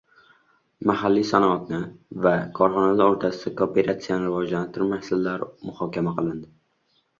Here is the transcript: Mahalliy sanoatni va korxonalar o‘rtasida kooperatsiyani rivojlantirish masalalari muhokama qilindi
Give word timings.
Mahalliy 0.91 1.27
sanoatni 1.31 1.81
va 2.23 2.31
korxonalar 2.61 3.13
o‘rtasida 3.13 3.55
kooperatsiyani 3.61 4.27
rivojlantirish 4.31 4.93
masalalari 4.97 5.53
muhokama 5.71 6.19
qilindi 6.21 6.53